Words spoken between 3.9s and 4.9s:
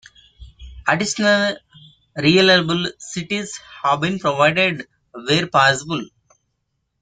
been provided